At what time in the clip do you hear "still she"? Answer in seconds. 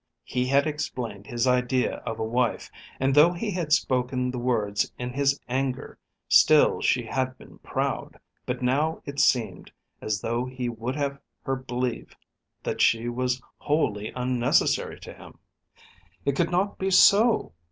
6.27-7.05